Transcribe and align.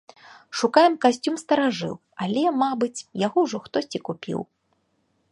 Шукаем 0.59 0.93
касцюм-старажыл, 1.03 1.93
але, 2.27 2.43
мабыць, 2.61 3.05
яго 3.27 3.39
ўжо 3.45 3.57
хтосьці 3.65 3.99
купіў. 4.09 4.39